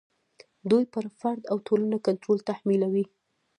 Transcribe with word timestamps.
دوی 0.69 0.83
پر 0.93 1.05
فرد 1.19 1.41
او 1.51 1.57
ټولنه 1.67 1.97
کنټرول 2.07 2.37
تحمیلوي. 2.49 3.05